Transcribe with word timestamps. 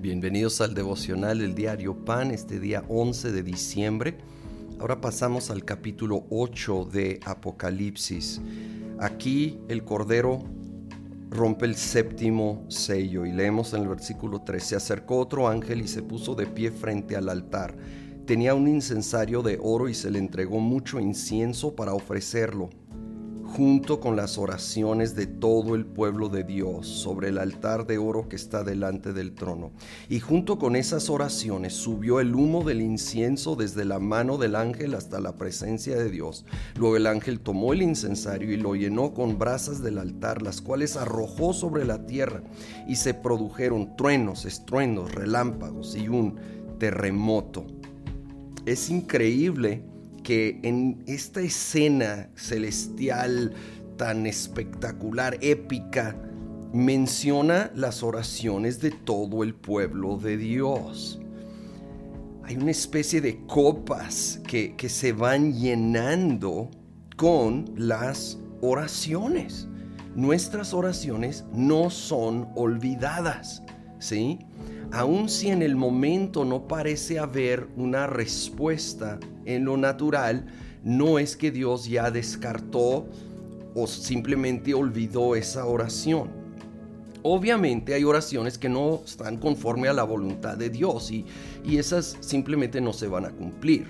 Bienvenidos 0.00 0.60
al 0.60 0.74
devocional 0.74 1.40
del 1.40 1.56
diario 1.56 2.04
Pan, 2.04 2.30
este 2.30 2.60
día 2.60 2.84
11 2.88 3.32
de 3.32 3.42
diciembre. 3.42 4.18
Ahora 4.78 5.00
pasamos 5.00 5.50
al 5.50 5.64
capítulo 5.64 6.24
8 6.30 6.88
de 6.92 7.18
Apocalipsis. 7.24 8.40
Aquí 9.00 9.58
el 9.66 9.82
Cordero 9.82 10.44
rompe 11.30 11.66
el 11.66 11.74
séptimo 11.74 12.64
sello 12.68 13.26
y 13.26 13.32
leemos 13.32 13.74
en 13.74 13.82
el 13.82 13.88
versículo 13.88 14.42
3, 14.42 14.62
se 14.62 14.76
acercó 14.76 15.18
otro 15.18 15.48
ángel 15.48 15.80
y 15.80 15.88
se 15.88 16.04
puso 16.04 16.36
de 16.36 16.46
pie 16.46 16.70
frente 16.70 17.16
al 17.16 17.28
altar. 17.28 17.74
Tenía 18.24 18.54
un 18.54 18.68
incensario 18.68 19.42
de 19.42 19.58
oro 19.60 19.88
y 19.88 19.94
se 19.94 20.12
le 20.12 20.20
entregó 20.20 20.60
mucho 20.60 21.00
incienso 21.00 21.74
para 21.74 21.92
ofrecerlo 21.92 22.70
junto 23.48 23.98
con 23.98 24.14
las 24.14 24.36
oraciones 24.36 25.16
de 25.16 25.26
todo 25.26 25.74
el 25.74 25.86
pueblo 25.86 26.28
de 26.28 26.44
Dios 26.44 26.86
sobre 26.86 27.30
el 27.30 27.38
altar 27.38 27.86
de 27.86 27.96
oro 27.96 28.28
que 28.28 28.36
está 28.36 28.62
delante 28.62 29.12
del 29.14 29.32
trono. 29.34 29.72
Y 30.08 30.20
junto 30.20 30.58
con 30.58 30.76
esas 30.76 31.08
oraciones 31.08 31.72
subió 31.72 32.20
el 32.20 32.34
humo 32.34 32.62
del 32.62 32.82
incienso 32.82 33.56
desde 33.56 33.86
la 33.86 33.98
mano 33.98 34.36
del 34.36 34.54
ángel 34.54 34.94
hasta 34.94 35.18
la 35.18 35.36
presencia 35.36 35.96
de 35.96 36.10
Dios. 36.10 36.44
Luego 36.76 36.96
el 36.96 37.06
ángel 37.06 37.40
tomó 37.40 37.72
el 37.72 37.80
incensario 37.82 38.52
y 38.52 38.58
lo 38.58 38.74
llenó 38.74 39.14
con 39.14 39.38
brasas 39.38 39.82
del 39.82 39.98
altar, 39.98 40.42
las 40.42 40.60
cuales 40.60 40.96
arrojó 40.96 41.54
sobre 41.54 41.86
la 41.86 42.06
tierra, 42.06 42.42
y 42.86 42.96
se 42.96 43.14
produjeron 43.14 43.96
truenos, 43.96 44.44
estruendos, 44.44 45.14
relámpagos 45.14 45.96
y 45.96 46.08
un 46.08 46.36
terremoto. 46.78 47.66
Es 48.66 48.90
increíble 48.90 49.82
que 50.28 50.60
en 50.62 51.02
esta 51.06 51.40
escena 51.40 52.28
celestial 52.34 53.54
tan 53.96 54.26
espectacular, 54.26 55.38
épica, 55.40 56.16
menciona 56.74 57.70
las 57.74 58.02
oraciones 58.02 58.78
de 58.78 58.90
todo 58.90 59.42
el 59.42 59.54
pueblo 59.54 60.18
de 60.18 60.36
Dios. 60.36 61.18
Hay 62.44 62.58
una 62.58 62.72
especie 62.72 63.22
de 63.22 63.40
copas 63.46 64.42
que, 64.46 64.76
que 64.76 64.90
se 64.90 65.14
van 65.14 65.54
llenando 65.54 66.68
con 67.16 67.64
las 67.74 68.38
oraciones. 68.60 69.66
Nuestras 70.14 70.74
oraciones 70.74 71.46
no 71.54 71.88
son 71.88 72.50
olvidadas, 72.54 73.62
¿sí? 73.98 74.40
Aun 74.92 75.28
si 75.28 75.48
en 75.48 75.62
el 75.62 75.76
momento 75.76 76.44
no 76.44 76.66
parece 76.66 77.18
haber 77.18 77.68
una 77.76 78.06
respuesta 78.06 79.18
en 79.44 79.64
lo 79.64 79.76
natural, 79.76 80.46
no 80.82 81.18
es 81.18 81.36
que 81.36 81.50
Dios 81.50 81.86
ya 81.88 82.10
descartó 82.10 83.06
o 83.74 83.86
simplemente 83.86 84.74
olvidó 84.74 85.34
esa 85.34 85.66
oración. 85.66 86.30
Obviamente 87.22 87.94
hay 87.94 88.04
oraciones 88.04 88.58
que 88.58 88.68
no 88.68 89.02
están 89.04 89.36
conforme 89.36 89.88
a 89.88 89.92
la 89.92 90.04
voluntad 90.04 90.56
de 90.56 90.70
Dios 90.70 91.10
y, 91.10 91.26
y 91.64 91.78
esas 91.78 92.16
simplemente 92.20 92.80
no 92.80 92.92
se 92.92 93.08
van 93.08 93.26
a 93.26 93.30
cumplir. 93.30 93.86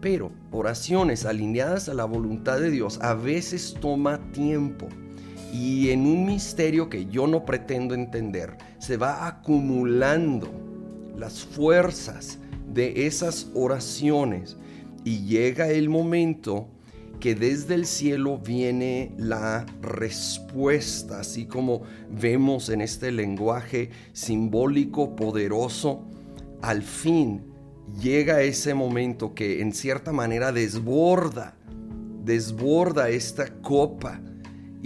Pero 0.00 0.30
oraciones 0.50 1.24
alineadas 1.24 1.88
a 1.88 1.94
la 1.94 2.04
voluntad 2.04 2.58
de 2.58 2.70
Dios 2.70 2.98
a 3.02 3.14
veces 3.14 3.76
toma 3.80 4.20
tiempo 4.32 4.88
y 5.58 5.90
en 5.90 6.06
un 6.06 6.26
misterio 6.26 6.90
que 6.90 7.06
yo 7.06 7.26
no 7.26 7.46
pretendo 7.46 7.94
entender, 7.94 8.58
se 8.78 8.98
va 8.98 9.26
acumulando 9.26 10.50
las 11.16 11.44
fuerzas 11.44 12.38
de 12.74 13.06
esas 13.06 13.48
oraciones 13.54 14.58
y 15.02 15.24
llega 15.24 15.70
el 15.70 15.88
momento 15.88 16.68
que 17.20 17.34
desde 17.34 17.74
el 17.74 17.86
cielo 17.86 18.36
viene 18.36 19.14
la 19.16 19.64
respuesta, 19.80 21.20
así 21.20 21.46
como 21.46 21.84
vemos 22.10 22.68
en 22.68 22.82
este 22.82 23.10
lenguaje 23.10 23.88
simbólico 24.12 25.16
poderoso, 25.16 26.04
al 26.60 26.82
fin 26.82 27.40
llega 28.02 28.42
ese 28.42 28.74
momento 28.74 29.32
que 29.32 29.62
en 29.62 29.72
cierta 29.72 30.12
manera 30.12 30.52
desborda, 30.52 31.56
desborda 32.24 33.08
esta 33.08 33.48
copa 33.62 34.20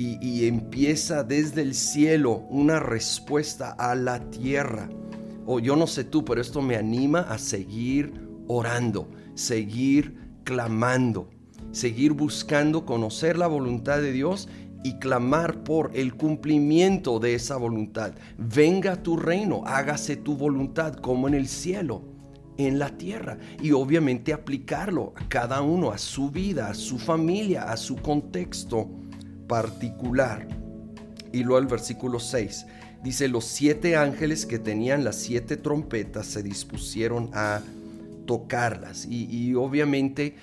y, 0.00 0.46
empieza 0.46 1.24
desde 1.24 1.60
el 1.60 1.74
cielo 1.74 2.46
una 2.48 2.80
respuesta 2.80 3.70
a 3.72 3.94
la 3.94 4.30
tierra. 4.30 4.88
O 5.46 5.60
yo 5.60 5.76
no 5.76 5.86
sé 5.86 6.04
tú, 6.04 6.24
pero 6.24 6.40
esto 6.40 6.62
me 6.62 6.76
anima 6.76 7.20
a 7.20 7.36
seguir 7.36 8.14
orando, 8.46 9.10
seguir 9.34 10.14
clamando, 10.44 11.28
seguir 11.72 12.12
buscando 12.12 12.86
conocer 12.86 13.36
la 13.36 13.46
voluntad 13.46 14.00
de 14.00 14.12
Dios 14.12 14.48
y 14.82 14.94
clamar 14.94 15.64
por 15.64 15.90
el 15.94 16.14
cumplimiento 16.14 17.18
de 17.18 17.34
esa 17.34 17.56
voluntad. 17.56 18.14
Venga 18.38 19.02
tu 19.02 19.18
reino, 19.18 19.62
hágase 19.66 20.16
tu 20.16 20.34
voluntad 20.34 20.94
como 20.94 21.28
en 21.28 21.34
el 21.34 21.46
cielo, 21.46 22.04
en 22.56 22.78
la 22.78 22.96
tierra. 22.96 23.38
Y 23.60 23.72
obviamente 23.72 24.32
aplicarlo 24.32 25.12
a 25.16 25.28
cada 25.28 25.60
uno, 25.60 25.90
a 25.90 25.98
su 25.98 26.30
vida, 26.30 26.70
a 26.70 26.74
su 26.74 26.98
familia, 26.98 27.70
a 27.70 27.76
su 27.76 27.96
contexto 27.96 28.88
particular. 29.50 30.46
Y 31.32 31.42
luego 31.42 31.58
el 31.58 31.66
versículo 31.66 32.20
6 32.20 32.66
dice, 33.02 33.26
los 33.26 33.44
siete 33.46 33.96
ángeles 33.96 34.46
que 34.46 34.60
tenían 34.60 35.02
las 35.02 35.16
siete 35.16 35.56
trompetas 35.56 36.26
se 36.26 36.44
dispusieron 36.44 37.30
a 37.34 37.60
tocarlas. 38.26 39.06
Y, 39.10 39.52
obviamente 39.56 40.36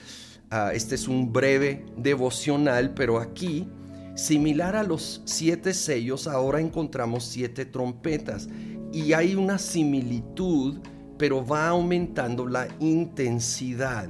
ah, 0.51 0.71
este 0.73 0.95
es 0.95 1.07
un 1.07 1.31
breve 1.31 1.85
devocional, 1.95 2.93
pero 2.93 3.19
aquí, 3.19 3.69
similar 4.15 4.75
a 4.75 4.83
los 4.83 5.21
siete 5.23 5.73
sellos, 5.73 6.27
ahora 6.27 6.59
encontramos 6.59 7.23
siete 7.23 7.63
trompetas. 7.63 8.49
Y 8.91 9.13
hay 9.13 9.35
una 9.35 9.57
similitud, 9.57 10.79
pero 11.17 11.45
va 11.45 11.69
aumentando 11.69 12.45
la 12.45 12.67
intensidad. 12.81 14.09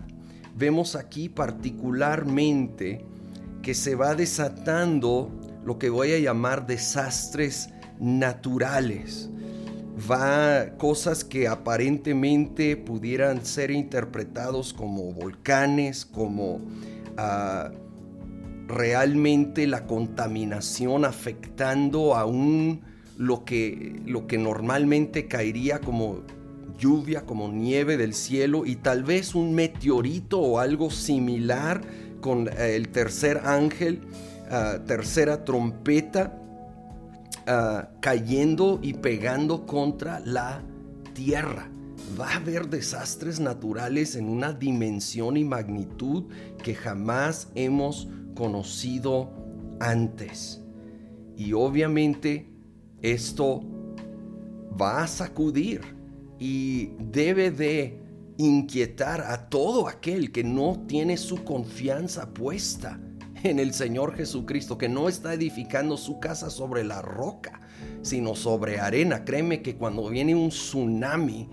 Vemos 0.55 0.95
aquí 0.95 1.29
particularmente 1.29 3.05
que 3.67 3.73
se 3.73 3.95
va 3.95 4.15
desatando 4.15 5.29
lo 5.65 5.77
que 5.77 5.89
voy 5.89 6.13
a 6.13 6.19
llamar 6.19 6.67
desastres 6.67 7.67
naturales. 7.99 9.29
Va 10.09 10.77
cosas 10.77 11.25
que 11.25 11.49
aparentemente 11.49 12.77
pudieran 12.77 13.45
ser 13.45 13.71
interpretados 13.71 14.71
como 14.71 15.11
volcanes, 15.11 16.05
como 16.05 16.61
ah, 17.17 17.71
realmente 18.69 19.67
la 19.67 19.85
contaminación 19.85 21.03
afectando 21.03 22.15
aún 22.15 22.79
lo 23.17 23.43
que, 23.43 24.01
lo 24.05 24.27
que 24.27 24.37
normalmente 24.37 25.27
caería 25.27 25.81
como 25.81 26.21
lluvia, 26.79 27.25
como 27.25 27.49
nieve 27.49 27.97
del 27.97 28.13
cielo 28.13 28.65
y 28.65 28.77
tal 28.77 29.03
vez 29.03 29.35
un 29.35 29.53
meteorito 29.53 30.39
o 30.39 30.59
algo 30.59 30.89
similar 30.89 31.81
con 32.21 32.47
eh, 32.47 32.75
el 32.75 32.89
tercer 32.89 33.41
ángel, 33.43 34.01
ah, 34.49 34.79
tercera 34.85 35.43
trompeta, 35.45 36.39
ah, 37.45 37.89
cayendo 37.99 38.79
y 38.81 38.93
pegando 38.93 39.65
contra 39.65 40.19
la 40.19 40.61
tierra. 41.13 41.69
Va 42.19 42.29
a 42.31 42.35
haber 42.37 42.69
desastres 42.69 43.39
naturales 43.39 44.15
en 44.15 44.29
una 44.29 44.53
dimensión 44.53 45.35
y 45.37 45.43
magnitud 45.43 46.25
que 46.63 46.73
jamás 46.73 47.49
hemos 47.55 48.07
conocido 48.35 49.31
antes. 49.79 50.61
Y 51.35 51.53
obviamente 51.53 52.49
esto 53.01 53.61
va 54.79 55.03
a 55.03 55.07
sacudir 55.07 55.81
y 56.39 56.91
debe 56.99 57.51
de 57.51 58.06
inquietar 58.37 59.21
a 59.21 59.49
todo 59.49 59.87
aquel 59.87 60.31
que 60.31 60.43
no 60.43 60.83
tiene 60.87 61.17
su 61.17 61.43
confianza 61.43 62.33
puesta 62.33 62.99
en 63.43 63.59
el 63.59 63.73
Señor 63.73 64.15
Jesucristo, 64.15 64.77
que 64.77 64.89
no 64.89 65.09
está 65.09 65.33
edificando 65.33 65.97
su 65.97 66.19
casa 66.19 66.49
sobre 66.49 66.83
la 66.83 67.01
roca, 67.01 67.59
sino 68.01 68.35
sobre 68.35 68.79
arena. 68.79 69.25
Créeme 69.25 69.61
que 69.61 69.75
cuando 69.75 70.09
viene 70.09 70.35
un 70.35 70.49
tsunami 70.49 71.49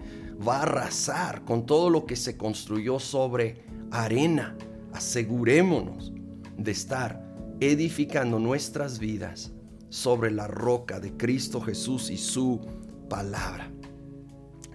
va 0.47 0.59
a 0.59 0.63
arrasar 0.63 1.45
con 1.45 1.67
todo 1.67 1.91
lo 1.91 2.07
que 2.07 2.17
se 2.17 2.37
construyó 2.37 2.99
sobre 2.99 3.65
arena. 3.91 4.57
Asegurémonos 4.93 6.13
de 6.57 6.71
estar 6.71 7.25
edificando 7.61 8.39
nuestras 8.39 8.99
vidas 8.99 9.53
sobre 9.89 10.31
la 10.31 10.47
roca 10.47 11.01
de 11.01 11.17
Cristo 11.17 11.61
Jesús 11.61 12.11
y 12.11 12.17
su 12.17 12.61
palabra. 13.09 13.71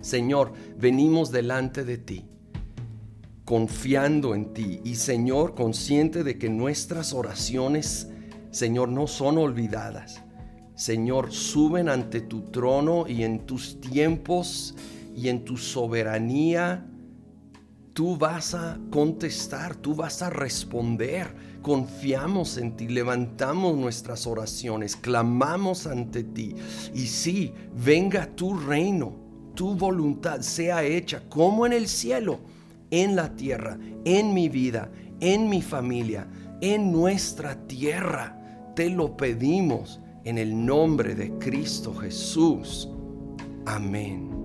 Señor, 0.01 0.53
venimos 0.77 1.31
delante 1.31 1.83
de 1.83 1.97
ti, 1.97 2.25
confiando 3.43 4.33
en 4.33 4.53
ti 4.53 4.81
y 4.83 4.95
Señor, 4.95 5.55
consciente 5.55 6.23
de 6.23 6.37
que 6.37 6.49
nuestras 6.49 7.13
oraciones, 7.13 8.09
Señor, 8.51 8.89
no 8.89 9.07
son 9.07 9.37
olvidadas. 9.37 10.21
Señor, 10.75 11.33
suben 11.33 11.89
ante 11.89 12.21
tu 12.21 12.43
trono 12.43 13.05
y 13.07 13.23
en 13.23 13.45
tus 13.45 13.81
tiempos 13.81 14.75
y 15.13 15.27
en 15.27 15.43
tu 15.43 15.57
soberanía, 15.57 16.85
tú 17.91 18.15
vas 18.15 18.53
a 18.53 18.79
contestar, 18.89 19.75
tú 19.75 19.93
vas 19.93 20.21
a 20.21 20.29
responder. 20.29 21.35
Confiamos 21.61 22.57
en 22.57 22.77
ti, 22.77 22.87
levantamos 22.87 23.75
nuestras 23.75 24.25
oraciones, 24.25 24.95
clamamos 24.95 25.85
ante 25.85 26.23
ti. 26.23 26.55
Y 26.93 27.07
sí, 27.07 27.53
venga 27.75 28.33
tu 28.33 28.57
reino 28.57 29.28
tu 29.59 29.75
voluntad 29.75 30.39
sea 30.39 30.85
hecha 30.85 31.21
como 31.27 31.65
en 31.65 31.73
el 31.73 31.89
cielo, 31.89 32.39
en 32.91 33.17
la 33.17 33.35
tierra, 33.35 33.77
en 34.05 34.33
mi 34.33 34.47
vida, 34.47 34.89
en 35.19 35.49
mi 35.49 35.61
familia, 35.61 36.29
en 36.61 36.93
nuestra 36.93 37.67
tierra. 37.67 38.71
Te 38.73 38.89
lo 38.89 39.17
pedimos 39.17 39.99
en 40.23 40.37
el 40.37 40.65
nombre 40.65 41.13
de 41.13 41.37
Cristo 41.39 41.93
Jesús. 41.93 42.87
Amén. 43.65 44.38